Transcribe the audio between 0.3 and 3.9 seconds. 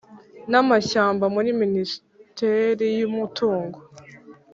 N amashyamba muri minisiteri y umutungo